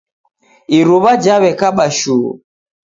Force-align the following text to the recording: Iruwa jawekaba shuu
Iruwa 0.77 1.11
jawekaba 1.23 1.83
shuu 1.97 2.31